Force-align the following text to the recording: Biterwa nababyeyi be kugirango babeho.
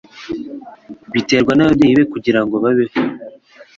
Biterwa 1.13 1.51
nababyeyi 1.53 1.93
be 1.99 2.05
kugirango 2.13 2.55
babeho. 2.63 2.97